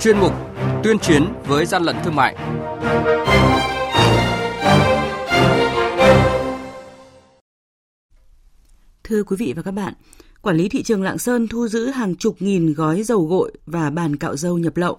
chuyên 0.00 0.18
mục 0.18 0.32
Tuyên 0.84 0.98
chiến 0.98 1.24
với 1.46 1.66
gian 1.66 1.82
lận 1.82 1.96
thương 2.04 2.16
mại. 2.16 2.36
Thưa 9.04 9.22
quý 9.22 9.36
vị 9.36 9.52
và 9.56 9.62
các 9.62 9.70
bạn, 9.70 9.94
Quản 10.42 10.56
lý 10.56 10.68
thị 10.68 10.82
trường 10.82 11.02
Lạng 11.02 11.18
Sơn 11.18 11.48
thu 11.48 11.68
giữ 11.68 11.86
hàng 11.86 12.16
chục 12.16 12.36
nghìn 12.38 12.74
gói 12.74 13.02
dầu 13.02 13.26
gội 13.26 13.52
và 13.66 13.90
bàn 13.90 14.16
cạo 14.16 14.36
dâu 14.36 14.58
nhập 14.58 14.76
lậu. 14.76 14.98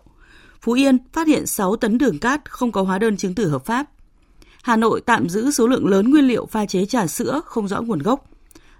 Phú 0.61 0.73
Yên 0.73 0.97
phát 1.13 1.27
hiện 1.27 1.45
6 1.45 1.75
tấn 1.75 1.97
đường 1.97 2.19
cát 2.19 2.51
không 2.51 2.71
có 2.71 2.81
hóa 2.81 2.99
đơn 2.99 3.17
chứng 3.17 3.35
tử 3.35 3.49
hợp 3.49 3.65
pháp. 3.65 3.85
Hà 4.63 4.75
Nội 4.75 5.01
tạm 5.05 5.29
giữ 5.29 5.51
số 5.51 5.67
lượng 5.67 5.87
lớn 5.87 6.09
nguyên 6.09 6.27
liệu 6.27 6.45
pha 6.45 6.65
chế 6.65 6.85
trà 6.85 7.07
sữa 7.07 7.41
không 7.45 7.67
rõ 7.67 7.81
nguồn 7.81 7.99
gốc. 7.99 8.25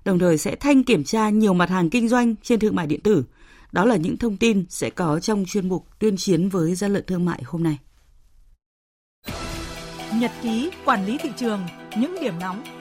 Đồng 0.05 0.20
thời 0.20 0.38
sẽ 0.38 0.55
thanh 0.55 0.84
kiểm 0.84 1.04
tra 1.04 1.30
nhiều 1.30 1.54
mặt 1.54 1.70
hàng 1.70 1.90
kinh 1.90 2.08
doanh 2.08 2.36
trên 2.44 2.59
thương 2.59 2.76
mại 2.76 2.88
điện 2.88 3.02
tử. 3.02 3.23
Đó 3.72 3.86
là 3.86 3.96
những 3.96 4.18
thông 4.18 4.38
tin 4.38 4.66
sẽ 4.70 4.90
có 4.90 5.20
trong 5.20 5.44
chuyên 5.48 5.70
mục 5.70 5.86
tuyên 6.00 6.18
chiến 6.18 6.50
với 6.50 6.76
gian 6.76 6.94
lận 6.94 7.04
thương 7.08 7.26
mại 7.26 7.41
hôm 7.46 7.64
nay. 7.64 7.77
Nhật 10.14 10.32
ký 10.41 10.72
quản 10.86 11.05
lý 11.05 11.18
thị 11.18 11.30
trường, 11.38 11.62
những 11.98 12.16
điểm 12.22 12.34
nóng 12.40 12.79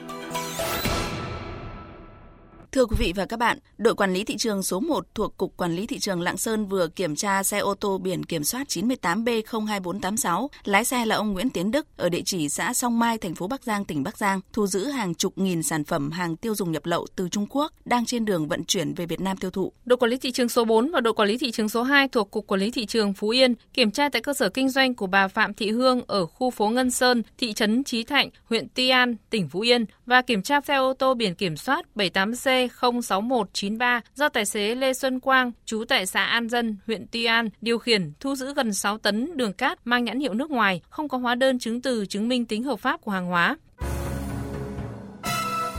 Thưa 2.71 2.85
quý 2.85 2.95
vị 2.99 3.13
và 3.15 3.25
các 3.25 3.39
bạn, 3.39 3.57
đội 3.77 3.95
quản 3.95 4.13
lý 4.13 4.23
thị 4.23 4.37
trường 4.37 4.63
số 4.63 4.79
1 4.79 5.05
thuộc 5.15 5.37
Cục 5.37 5.57
Quản 5.57 5.75
lý 5.75 5.87
Thị 5.87 5.99
trường 5.99 6.21
Lạng 6.21 6.37
Sơn 6.37 6.65
vừa 6.65 6.87
kiểm 6.87 7.15
tra 7.15 7.43
xe 7.43 7.57
ô 7.57 7.73
tô 7.73 7.97
biển 7.97 8.25
kiểm 8.25 8.43
soát 8.43 8.67
98B02486, 8.67 10.47
lái 10.63 10.85
xe 10.85 11.05
là 11.05 11.15
ông 11.15 11.33
Nguyễn 11.33 11.49
Tiến 11.49 11.71
Đức 11.71 11.87
ở 11.97 12.09
địa 12.09 12.21
chỉ 12.25 12.49
xã 12.49 12.73
Song 12.73 12.99
Mai, 12.99 13.17
thành 13.17 13.35
phố 13.35 13.47
Bắc 13.47 13.63
Giang, 13.63 13.85
tỉnh 13.85 14.03
Bắc 14.03 14.17
Giang, 14.17 14.41
thu 14.53 14.67
giữ 14.67 14.85
hàng 14.85 15.15
chục 15.15 15.37
nghìn 15.37 15.63
sản 15.63 15.83
phẩm 15.83 16.11
hàng 16.11 16.35
tiêu 16.35 16.55
dùng 16.55 16.71
nhập 16.71 16.85
lậu 16.85 17.07
từ 17.15 17.29
Trung 17.29 17.45
Quốc 17.49 17.73
đang 17.85 18.05
trên 18.05 18.25
đường 18.25 18.47
vận 18.47 18.63
chuyển 18.63 18.93
về 18.93 19.05
Việt 19.05 19.21
Nam 19.21 19.37
tiêu 19.37 19.51
thụ. 19.51 19.71
Đội 19.85 19.97
quản 19.97 20.11
lý 20.11 20.17
thị 20.17 20.31
trường 20.31 20.49
số 20.49 20.65
4 20.65 20.91
và 20.91 21.01
đội 21.01 21.13
quản 21.13 21.29
lý 21.29 21.37
thị 21.37 21.51
trường 21.51 21.69
số 21.69 21.83
2 21.83 22.07
thuộc 22.07 22.31
Cục 22.31 22.47
Quản 22.47 22.61
lý 22.61 22.71
Thị 22.71 22.85
trường 22.85 23.13
Phú 23.13 23.29
Yên 23.29 23.55
kiểm 23.73 23.91
tra 23.91 24.09
tại 24.09 24.21
cơ 24.21 24.33
sở 24.33 24.49
kinh 24.49 24.69
doanh 24.69 24.95
của 24.95 25.07
bà 25.07 25.27
Phạm 25.27 25.53
Thị 25.53 25.71
Hương 25.71 26.01
ở 26.07 26.25
khu 26.25 26.51
phố 26.51 26.69
Ngân 26.69 26.91
Sơn, 26.91 27.23
thị 27.37 27.53
trấn 27.53 27.83
Trí 27.83 28.03
Thạnh, 28.03 28.29
huyện 28.45 28.67
Tuy 28.73 28.89
An, 28.89 29.15
tỉnh 29.29 29.49
Phú 29.49 29.59
Yên 29.59 29.85
và 30.05 30.21
kiểm 30.21 30.41
tra 30.41 30.61
xe 30.61 30.75
ô 30.75 30.93
tô 30.93 31.13
biển 31.13 31.35
kiểm 31.35 31.57
soát 31.57 31.85
78C 31.95 32.58
06193 32.67 34.01
do 34.15 34.29
tài 34.29 34.45
xế 34.45 34.75
Lê 34.75 34.93
Xuân 34.93 35.19
Quang, 35.19 35.51
trú 35.65 35.83
tại 35.87 36.05
xã 36.05 36.23
An 36.23 36.49
Dân, 36.49 36.77
huyện 36.87 37.05
Tuy 37.11 37.25
An, 37.25 37.49
điều 37.61 37.79
khiển 37.79 38.11
thu 38.19 38.35
giữ 38.35 38.53
gần 38.53 38.73
6 38.73 38.97
tấn 38.97 39.37
đường 39.37 39.53
cát 39.53 39.79
mang 39.85 40.03
nhãn 40.03 40.19
hiệu 40.19 40.33
nước 40.33 40.51
ngoài, 40.51 40.81
không 40.89 41.09
có 41.09 41.17
hóa 41.17 41.35
đơn 41.35 41.59
chứng 41.59 41.81
từ 41.81 42.05
chứng 42.05 42.27
minh 42.27 42.45
tính 42.45 42.63
hợp 42.63 42.79
pháp 42.79 43.01
của 43.01 43.11
hàng 43.11 43.25
hóa. 43.25 43.57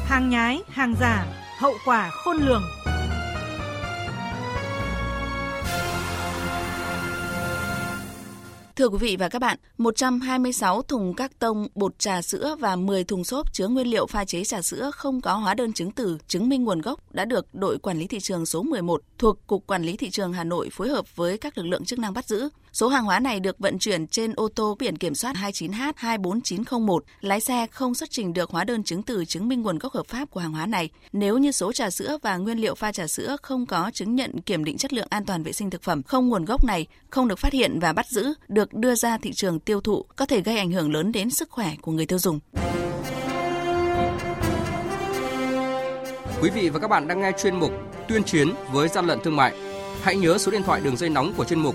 Hàng 0.07 0.31
nhái, 0.31 0.61
hàng 0.69 0.95
giả, 1.01 1.27
hậu 1.59 1.75
quả 1.85 2.11
khôn 2.11 2.37
lường. 2.37 2.63
Thưa 8.81 8.89
quý 8.89 8.99
vị 8.99 9.17
và 9.17 9.29
các 9.29 9.39
bạn, 9.39 9.59
126 9.79 10.83
thùng 10.83 11.15
các 11.15 11.39
tông 11.39 11.69
bột 11.75 11.99
trà 11.99 12.23
sữa 12.23 12.57
và 12.61 12.77
10 12.77 13.05
thùng 13.05 13.25
xốp 13.25 13.53
chứa 13.53 13.69
nguyên 13.69 13.87
liệu 13.87 14.07
pha 14.07 14.25
chế 14.25 14.45
trà 14.45 14.63
sữa 14.63 14.91
không 14.95 15.21
có 15.21 15.35
hóa 15.35 15.55
đơn 15.55 15.73
chứng 15.73 15.91
từ 15.91 16.19
chứng 16.27 16.49
minh 16.49 16.65
nguồn 16.65 16.81
gốc 16.81 17.15
đã 17.15 17.25
được 17.25 17.55
đội 17.55 17.79
quản 17.79 17.99
lý 17.99 18.07
thị 18.07 18.21
trường 18.21 18.47
số 18.47 18.63
11 18.63 19.03
thuộc 19.19 19.47
Cục 19.47 19.67
Quản 19.67 19.83
lý 19.83 19.97
Thị 19.97 20.11
trường 20.11 20.33
Hà 20.33 20.45
Nội 20.45 20.69
phối 20.73 20.89
hợp 20.89 21.17
với 21.17 21.39
các 21.39 21.59
lực 21.59 21.67
lượng 21.67 21.85
chức 21.85 21.99
năng 21.99 22.15
bắt 22.15 22.29
giữ. 22.29 22.49
Số 22.73 22.89
hàng 22.89 23.05
hóa 23.05 23.21
này 23.21 23.41
được 23.41 23.59
vận 23.59 23.79
chuyển 23.79 24.07
trên 24.07 24.33
ô 24.37 24.49
tô 24.55 24.77
biển 24.79 24.99
kiểm 24.99 25.15
soát 25.15 25.37
29H24901. 25.37 26.99
Lái 27.21 27.41
xe 27.41 27.67
không 27.71 27.95
xuất 27.95 28.11
trình 28.11 28.33
được 28.33 28.51
hóa 28.51 28.65
đơn 28.65 28.83
chứng 28.83 29.03
từ 29.03 29.25
chứng 29.25 29.49
minh 29.49 29.63
nguồn 29.63 29.79
gốc 29.79 29.93
hợp 29.93 30.07
pháp 30.07 30.31
của 30.31 30.41
hàng 30.41 30.53
hóa 30.53 30.67
này. 30.67 30.89
Nếu 31.13 31.39
như 31.39 31.53
số 31.53 31.73
trà 31.73 31.91
sữa 31.91 32.19
và 32.23 32.37
nguyên 32.37 32.59
liệu 32.59 32.75
pha 32.75 32.93
trà 32.93 33.07
sữa 33.07 33.37
không 33.43 33.67
có 33.67 33.91
chứng 33.95 34.15
nhận 34.15 34.41
kiểm 34.41 34.65
định 34.65 34.77
chất 34.77 34.93
lượng 34.93 35.07
an 35.11 35.25
toàn 35.25 35.43
vệ 35.43 35.53
sinh 35.53 35.71
thực 35.71 35.83
phẩm 35.83 36.03
không 36.03 36.29
nguồn 36.29 36.45
gốc 36.45 36.65
này 36.65 36.87
không 37.11 37.29
được 37.29 37.39
phát 37.39 37.53
hiện 37.53 37.81
và 37.81 37.93
bắt 37.93 38.07
giữ, 38.09 38.35
được 38.49 38.75
đưa 38.75 38.95
ra 38.95 39.19
thị 39.19 39.33
trường 39.33 39.61
tiêu 39.61 39.81
thụ 39.81 40.05
có 40.17 40.27
thể 40.27 40.41
gây 40.41 40.59
ảnh 40.59 40.73
hưởng 40.73 40.93
lớn 40.93 41.13
đến 41.13 41.31
sức 41.31 41.51
khỏe 41.51 41.75
của 41.83 41.93
người 41.93 42.07
tiêu 42.07 42.19
dùng. 42.19 42.41
Quý 46.43 46.51
vị 46.51 46.69
và 46.69 46.79
các 46.79 46.89
bạn 46.89 47.09
đang 47.09 47.21
nghe 47.21 47.33
chuyên 47.43 47.57
mục 47.57 47.73
Tuyên 48.09 48.25
chiến 48.25 48.49
với 48.73 48.89
gian 48.89 49.07
lận 49.07 49.19
thương 49.25 49.37
mại. 49.37 49.55
Hãy 50.03 50.17
nhớ 50.17 50.39
số 50.39 50.53
điện 50.53 50.63
thoại 50.63 50.81
đường 50.81 50.97
dây 50.97 51.11
nóng 51.11 51.33
của 51.37 51.45
chuyên 51.45 51.59
mục 51.59 51.75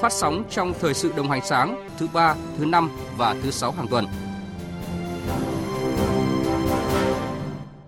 phát 0.00 0.12
sóng 0.12 0.44
trong 0.50 0.72
thời 0.80 0.94
sự 0.94 1.12
đồng 1.16 1.30
hành 1.30 1.44
sáng 1.44 1.88
thứ 1.98 2.08
ba, 2.12 2.34
thứ 2.58 2.64
năm 2.64 2.90
và 3.16 3.36
thứ 3.42 3.50
sáu 3.50 3.72
hàng 3.72 3.86
tuần. 3.90 4.04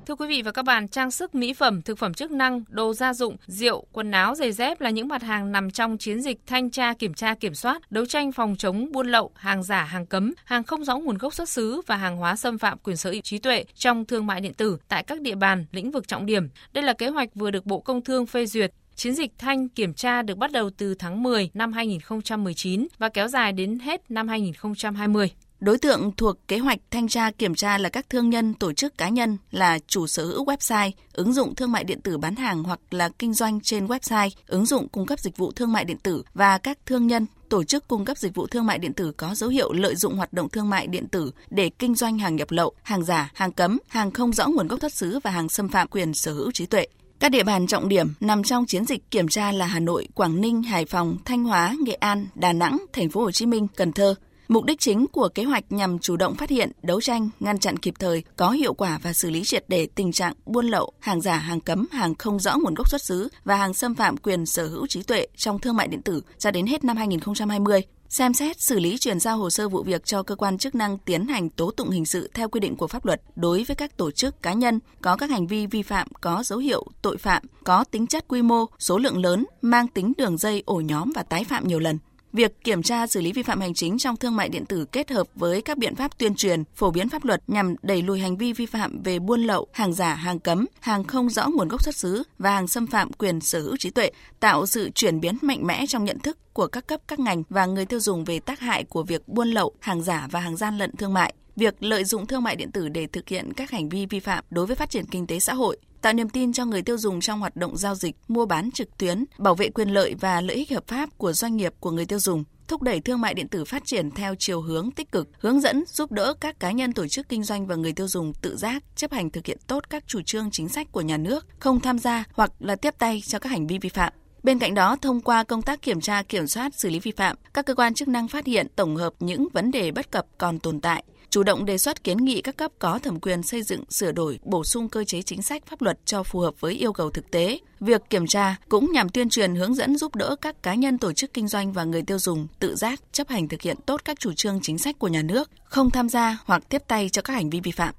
Thưa 0.07 0.15
quý 0.15 0.27
vị 0.29 0.43
và 0.43 0.53
các 0.53 0.65
bạn, 0.65 0.89
trang 0.89 1.11
sức, 1.11 1.35
mỹ 1.35 1.53
phẩm, 1.53 1.83
thực 1.83 1.99
phẩm 1.99 2.15
chức 2.15 2.31
năng, 2.31 2.65
đồ 2.69 2.95
gia 2.95 3.15
dụng, 3.15 3.37
rượu, 3.47 3.87
quần 3.93 4.11
áo, 4.11 4.35
giày 4.35 4.53
dép 4.53 4.81
là 4.81 4.91
những 4.91 5.09
mặt 5.09 5.23
hàng 5.23 5.53
nằm 5.53 5.71
trong 5.71 5.99
chiến 5.99 6.23
dịch 6.23 6.39
thanh 6.47 6.71
tra, 6.71 6.95
kiểm 6.95 7.15
tra, 7.15 7.35
kiểm 7.35 7.55
soát, 7.55 7.93
đấu 7.93 8.07
tranh 8.07 8.33
phòng 8.33 8.57
chống 8.59 8.93
buôn 8.93 9.07
lậu, 9.07 9.31
hàng 9.35 9.63
giả, 9.63 9.83
hàng 9.85 10.07
cấm, 10.07 10.35
hàng 10.45 10.65
không 10.65 10.85
rõ 10.85 10.97
nguồn 10.99 11.19
gốc 11.19 11.35
xuất 11.35 11.49
xứ 11.49 11.81
và 11.87 11.97
hàng 11.97 12.17
hóa 12.17 12.37
xâm 12.37 12.59
phạm 12.59 12.79
quyền 12.79 12.97
sở 12.97 13.11
hữu 13.11 13.21
trí 13.21 13.39
tuệ 13.39 13.65
trong 13.75 14.05
thương 14.05 14.27
mại 14.27 14.41
điện 14.41 14.55
tử 14.55 14.79
tại 14.89 15.03
các 15.03 15.21
địa 15.21 15.35
bàn, 15.35 15.67
lĩnh 15.73 15.91
vực 15.91 16.09
trọng 16.09 16.27
điểm. 16.27 16.49
Đây 16.73 16.85
là 16.85 16.93
kế 16.93 17.09
hoạch 17.09 17.35
vừa 17.35 17.51
được 17.51 17.67
Bộ 17.67 17.81
Công 17.81 18.03
Thương 18.03 18.27
phê 18.27 18.47
duyệt 18.47 18.73
Chiến 18.99 19.15
dịch 19.15 19.33
thanh 19.39 19.69
kiểm 19.69 19.95
tra 19.95 20.23
được 20.23 20.39
bắt 20.39 20.53
đầu 20.53 20.71
từ 20.71 20.95
tháng 20.95 21.23
10 21.23 21.51
năm 21.55 21.73
2019 21.73 22.87
và 22.99 23.09
kéo 23.09 23.29
dài 23.29 23.53
đến 23.53 23.79
hết 23.79 24.11
năm 24.11 24.29
2020. 24.29 25.31
Đối 25.61 25.79
tượng 25.79 26.13
thuộc 26.17 26.49
kế 26.49 26.59
hoạch 26.59 26.79
thanh 26.91 27.09
tra 27.09 27.31
kiểm 27.31 27.55
tra 27.55 27.79
là 27.79 27.89
các 27.89 28.11
thương 28.11 28.31
nhân, 28.31 28.55
tổ 28.55 28.73
chức 28.73 28.99
cá 28.99 29.09
nhân 29.09 29.39
là 29.51 29.79
chủ 29.87 30.07
sở 30.07 30.25
hữu 30.25 30.45
website, 30.45 30.91
ứng 31.13 31.33
dụng 31.33 31.55
thương 31.55 31.73
mại 31.73 31.85
điện 31.85 32.01
tử 32.01 32.19
bán 32.19 32.37
hàng 32.37 32.63
hoặc 32.63 32.81
là 32.91 33.09
kinh 33.19 33.35
doanh 33.35 33.61
trên 33.61 33.87
website, 33.87 34.31
ứng 34.47 34.67
dụng 34.67 34.89
cung 34.89 35.07
cấp 35.07 35.21
dịch 35.21 35.37
vụ 35.37 35.53
thương 35.53 35.73
mại 35.73 35.85
điện 35.85 35.99
tử 36.03 36.23
và 36.35 36.59
các 36.59 36.79
thương 36.87 37.07
nhân, 37.07 37.27
tổ 37.49 37.65
chức 37.65 37.89
cung 37.89 38.05
cấp 38.05 38.19
dịch 38.19 38.35
vụ 38.35 38.47
thương 38.47 38.67
mại 38.67 38.79
điện 38.79 38.93
tử 38.93 39.13
có 39.17 39.35
dấu 39.35 39.51
hiệu 39.51 39.73
lợi 39.73 39.97
dụng 39.97 40.17
hoạt 40.17 40.33
động 40.33 40.49
thương 40.49 40.71
mại 40.71 40.87
điện 40.87 41.09
tử 41.09 41.31
để 41.51 41.71
kinh 41.79 41.95
doanh 41.95 42.19
hàng 42.19 42.37
nhập 42.37 42.51
lậu, 42.51 42.73
hàng 42.83 43.05
giả, 43.05 43.31
hàng 43.35 43.53
cấm, 43.53 43.79
hàng 43.89 44.11
không 44.11 44.33
rõ 44.33 44.47
nguồn 44.47 44.69
gốc 44.69 44.81
xuất 44.81 44.93
xứ 44.93 45.19
và 45.25 45.31
hàng 45.31 45.49
xâm 45.49 45.69
phạm 45.69 45.89
quyền 45.89 46.15
sở 46.15 46.33
hữu 46.33 46.53
trí 46.53 46.67
tuệ. 46.67 46.87
Các 47.21 47.29
địa 47.33 47.43
bàn 47.43 47.67
trọng 47.67 47.89
điểm 47.89 48.15
nằm 48.21 48.43
trong 48.43 48.67
chiến 48.67 48.85
dịch 48.85 49.11
kiểm 49.11 49.29
tra 49.29 49.53
là 49.53 49.67
Hà 49.67 49.81
Nội, 49.81 50.09
Quảng 50.15 50.41
Ninh, 50.41 50.63
Hải 50.63 50.85
Phòng, 50.85 51.17
Thanh 51.25 51.45
Hóa, 51.45 51.77
Nghệ 51.81 51.95
An, 51.95 52.27
Đà 52.35 52.53
Nẵng, 52.53 52.79
Thành 52.93 53.11
phố 53.11 53.21
Hồ 53.21 53.31
Chí 53.31 53.47
Minh, 53.47 53.67
Cần 53.77 53.93
Thơ. 53.93 54.15
Mục 54.49 54.65
đích 54.65 54.81
chính 54.81 55.07
của 55.07 55.29
kế 55.29 55.45
hoạch 55.45 55.73
nhằm 55.73 55.99
chủ 55.99 56.17
động 56.17 56.35
phát 56.35 56.51
hiện, 56.51 56.73
đấu 56.83 57.01
tranh, 57.01 57.29
ngăn 57.41 57.59
chặn 57.59 57.77
kịp 57.77 57.95
thời, 57.99 58.23
có 58.37 58.51
hiệu 58.51 58.75
quả 58.75 58.99
và 59.03 59.13
xử 59.13 59.31
lý 59.31 59.45
triệt 59.45 59.65
để 59.69 59.89
tình 59.95 60.13
trạng 60.13 60.35
buôn 60.47 60.67
lậu, 60.67 60.93
hàng 61.01 61.21
giả, 61.21 61.37
hàng 61.37 61.61
cấm, 61.61 61.87
hàng 61.93 62.15
không 62.15 62.39
rõ 62.39 62.57
nguồn 62.59 62.75
gốc 62.75 62.91
xuất 62.91 63.03
xứ 63.03 63.29
và 63.45 63.57
hàng 63.57 63.75
xâm 63.75 63.95
phạm 63.95 64.17
quyền 64.17 64.47
sở 64.47 64.67
hữu 64.67 64.87
trí 64.87 65.03
tuệ 65.03 65.27
trong 65.37 65.59
thương 65.59 65.77
mại 65.77 65.89
điện 65.89 66.03
tử 66.03 66.23
ra 66.39 66.51
đến 66.51 66.67
hết 66.67 66.85
năm 66.85 66.97
2020 66.97 67.83
xem 68.09 68.35
xét 68.35 68.61
xử 68.61 68.79
lý 68.79 68.99
chuyển 68.99 69.21
giao 69.21 69.37
hồ 69.37 69.51
sơ 69.51 69.69
vụ 69.69 69.83
việc 69.83 70.05
cho 70.05 70.23
cơ 70.23 70.35
quan 70.35 70.59
chức 70.59 70.75
năng 70.75 70.99
tiến 70.99 71.27
hành 71.27 71.51
tố 71.51 71.71
tụng 71.71 71.91
hình 71.91 72.07
sự 72.07 72.31
theo 72.35 72.49
quy 72.49 72.61
định 72.61 72.77
của 72.77 72.87
pháp 72.87 73.07
luật 73.07 73.23
đối 73.37 73.65
với 73.65 73.77
các 73.77 73.97
tổ 73.97 74.11
chức 74.11 74.43
cá 74.43 74.53
nhân 74.53 74.81
có 75.03 75.17
các 75.17 75.31
hành 75.31 75.47
vi 75.47 75.67
vi 75.67 75.83
phạm 75.83 76.09
có 76.21 76.43
dấu 76.43 76.59
hiệu 76.59 76.87
tội 77.03 77.17
phạm 77.17 77.43
có 77.65 77.85
tính 77.85 78.07
chất 78.07 78.25
quy 78.29 78.43
mô 78.43 78.67
số 78.79 78.99
lượng 78.99 79.23
lớn 79.23 79.45
mang 79.63 79.89
tính 79.89 80.13
đường 80.19 80.39
dây 80.39 80.63
ổ 80.67 80.81
nhóm 80.81 81.13
và 81.15 81.23
tái 81.23 81.45
phạm 81.45 81.69
nhiều 81.69 81.79
lần. 81.79 81.99
Việc 82.33 82.65
kiểm 82.65 82.83
tra 82.83 83.07
xử 83.07 83.21
lý 83.21 83.33
vi 83.33 83.43
phạm 83.43 83.61
hành 83.61 83.75
chính 83.75 83.99
trong 83.99 84.17
thương 84.17 84.37
mại 84.37 84.49
điện 84.49 84.67
tử 84.67 84.85
kết 84.85 85.11
hợp 85.11 85.27
với 85.35 85.63
các 85.63 85.79
biện 85.79 85.95
pháp 85.95 86.19
tuyên 86.19 86.35
truyền, 86.35 86.65
phổ 86.75 86.91
biến 86.91 87.09
pháp 87.09 87.25
luật 87.25 87.43
nhằm 87.47 87.75
đẩy 87.83 88.03
lùi 88.03 88.21
hành 88.21 88.37
vi 88.37 88.53
vi 88.53 88.67
phạm 88.67 89.03
về 89.03 89.19
buôn 89.19 89.43
lậu, 89.43 89.67
hàng 89.73 89.93
giả, 89.93 90.15
hàng 90.15 90.39
cấm, 90.39 90.67
hàng 90.81 91.05
không 91.05 91.31
rõ 91.31 91.49
nguồn 91.49 91.69
gốc 91.69 91.83
xuất 91.83 91.97
xứ 91.97 92.23
và 92.39 92.51
hàng 92.51 92.69
xâm 92.69 92.87
phạm 92.87 93.13
quyền 93.13 93.41
sở 93.41 93.61
hữu 93.61 93.77
trí 93.77 93.91
tuệ, 93.91 94.11
tạo 94.41 94.67
sự 94.67 94.91
chuyển 94.95 95.21
biến 95.21 95.39
mạnh 95.43 95.67
mẽ 95.67 95.87
trong 95.87 96.05
nhận 96.05 96.19
thức 96.19 96.39
của 96.53 96.67
các 96.67 96.87
cấp 96.87 97.01
các 97.09 97.19
ngành 97.19 97.43
và 97.49 97.67
người 97.67 97.87
tiêu 97.87 98.01
dùng 98.01 98.25
về 98.25 98.39
tác 98.39 98.61
hại 98.61 98.85
của 98.85 99.03
việc 99.03 99.29
buôn 99.29 99.49
lậu, 99.49 99.73
hàng 99.81 100.03
giả 100.03 100.29
và 100.31 100.41
hàng 100.41 100.57
gian 100.57 100.79
lận 100.79 100.97
thương 100.97 101.15
mại. 101.15 101.35
Việc 101.57 101.83
lợi 101.83 102.05
dụng 102.05 102.27
thương 102.27 102.43
mại 102.43 102.57
điện 102.57 102.73
tử 102.73 102.89
để 102.89 103.07
thực 103.07 103.29
hiện 103.29 103.53
các 103.53 103.71
hành 103.71 103.89
vi 103.89 104.07
vi 104.07 104.21
phạm 104.21 104.45
đối 104.51 104.67
với 104.67 104.77
phát 104.77 104.91
triển 104.91 105.05
kinh 105.07 105.27
tế 105.27 105.41
xã 105.41 105.55
hội, 105.55 105.79
tạo 106.03 106.13
niềm 106.13 106.29
tin 106.29 106.53
cho 106.53 106.65
người 106.65 106.83
tiêu 106.83 106.99
dùng 106.99 107.21
trong 107.21 107.41
hoạt 107.41 107.57
động 107.57 107.77
giao 107.77 107.95
dịch, 107.95 108.17
mua 108.29 108.47
bán 108.47 108.71
trực 108.71 108.99
tuyến, 108.99 109.25
bảo 109.39 109.55
vệ 109.55 109.69
quyền 109.69 109.89
lợi 109.89 110.15
và 110.21 110.41
lợi 110.41 110.57
ích 110.57 110.71
hợp 110.71 110.87
pháp 110.87 111.19
của 111.19 111.33
doanh 111.33 111.57
nghiệp 111.57 111.75
của 111.81 111.91
người 111.91 112.07
tiêu 112.07 112.19
dùng 112.19 112.45
thúc 112.69 112.83
đẩy 112.83 113.01
thương 113.01 113.21
mại 113.21 113.35
điện 113.35 113.49
tử 113.49 113.65
phát 113.65 113.83
triển 113.85 114.11
theo 114.11 114.35
chiều 114.39 114.61
hướng 114.61 114.91
tích 114.91 115.13
cực, 115.13 115.29
hướng 115.39 115.61
dẫn 115.61 115.85
giúp 115.87 116.13
đỡ 116.13 116.35
các 116.41 116.61
cá 116.61 116.71
nhân 116.71 116.93
tổ 116.93 117.07
chức 117.07 117.29
kinh 117.29 117.45
doanh 117.45 117.67
và 117.67 117.77
người 117.77 117.93
tiêu 117.93 118.09
dùng 118.09 118.33
tự 118.35 118.57
giác 118.57 118.83
chấp 118.97 119.13
hành 119.13 119.31
thực 119.31 119.47
hiện 119.47 119.59
tốt 119.67 119.91
các 119.91 120.05
chủ 120.07 120.21
trương 120.23 120.51
chính 120.51 120.69
sách 120.69 120.93
của 120.93 121.01
nhà 121.01 121.17
nước, 121.17 121.47
không 121.59 121.81
tham 121.81 121.99
gia 121.99 122.25
hoặc 122.33 122.53
là 122.59 122.77
tiếp 122.77 122.95
tay 122.99 123.23
cho 123.27 123.39
các 123.39 123.49
hành 123.49 123.67
vi 123.67 123.79
vi 123.79 123.89
phạm. 123.89 124.13
Bên 124.43 124.59
cạnh 124.59 124.75
đó, 124.75 124.97
thông 125.03 125.21
qua 125.21 125.45
công 125.45 125.63
tác 125.63 125.83
kiểm 125.83 126.01
tra, 126.01 126.23
kiểm 126.23 126.47
soát, 126.47 126.73
xử 126.75 126.91
lý 126.91 126.99
vi 126.99 127.13
phạm, 127.17 127.37
các 127.55 127.67
cơ 127.67 127.75
quan 127.75 127.95
chức 127.95 128.09
năng 128.09 128.29
phát 128.29 128.47
hiện 128.47 128.67
tổng 128.77 128.97
hợp 128.97 129.13
những 129.21 129.49
vấn 129.53 129.71
đề 129.71 129.91
bất 129.91 130.11
cập 130.11 130.27
còn 130.39 130.59
tồn 130.59 130.81
tại, 130.81 131.05
chủ 131.31 131.43
động 131.43 131.65
đề 131.65 131.79
xuất 131.79 132.05
kiến 132.05 132.17
nghị 132.19 132.43
các 132.43 132.57
cấp 132.57 132.73
có 132.79 132.99
thẩm 132.99 133.21
quyền 133.21 133.43
xây 133.43 133.63
dựng, 133.63 133.85
sửa 133.91 134.13
đổi, 134.13 134.39
bổ 134.45 134.65
sung 134.65 134.89
cơ 134.89 135.05
chế 135.05 135.23
chính 135.23 135.43
sách 135.43 135.63
pháp 135.67 135.83
luật 135.83 135.99
cho 136.05 136.23
phù 136.23 136.41
hợp 136.41 136.55
với 136.61 136.73
yêu 136.75 136.93
cầu 136.93 137.11
thực 137.11 137.31
tế. 137.31 137.59
Việc 137.81 138.03
kiểm 138.11 138.27
tra 138.27 138.57
cũng 138.69 138.93
nhằm 138.93 139.09
tuyên 139.09 139.29
truyền 139.29 139.55
hướng 139.55 139.75
dẫn 139.75 139.97
giúp 139.97 140.15
đỡ 140.15 140.37
các 140.41 140.63
cá 140.63 140.75
nhân 140.75 140.99
tổ 140.99 141.13
chức 141.13 141.35
kinh 141.35 141.49
doanh 141.49 141.73
và 141.73 141.85
người 141.85 142.03
tiêu 142.03 142.19
dùng 142.19 142.47
tự 142.59 142.77
giác 142.77 143.01
chấp 143.13 143.29
hành 143.29 143.49
thực 143.49 143.63
hiện 143.63 143.77
tốt 143.87 144.01
các 144.05 144.21
chủ 144.21 144.33
trương 144.33 144.59
chính 144.63 144.79
sách 144.79 144.99
của 144.99 145.09
nhà 145.09 145.23
nước, 145.23 145.51
không 145.65 145.91
tham 145.91 146.09
gia 146.09 146.39
hoặc 146.45 146.69
tiếp 146.69 146.83
tay 146.89 147.09
cho 147.09 147.23
các 147.23 147.35
hành 147.35 147.51
vi 147.51 147.61
vi 147.61 147.71
phạm. 147.71 147.95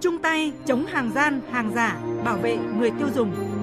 chung 0.00 0.18
tay 0.22 0.52
chống 0.66 0.86
hàng 0.86 1.10
gian, 1.14 1.40
hàng 1.52 1.72
giả, 1.74 1.96
bảo 2.24 2.36
vệ 2.36 2.56
người 2.56 2.90
tiêu 2.98 3.08
dùng. 3.14 3.57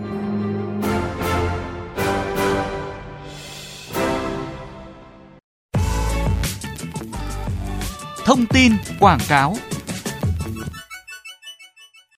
Thông 8.25 8.45
tin 8.45 8.74
quảng 9.00 9.19
cáo. 9.27 9.56